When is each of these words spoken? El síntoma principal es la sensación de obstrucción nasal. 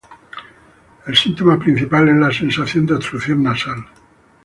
El 1.05 1.15
síntoma 1.19 1.59
principal 1.59 2.09
es 2.09 2.15
la 2.15 2.31
sensación 2.33 2.87
de 2.87 2.95
obstrucción 2.95 3.43
nasal. 3.43 3.85